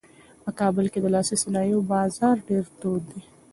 [0.43, 3.21] په کابل کې د لاسي صنایعو بازار ډېر تود دی.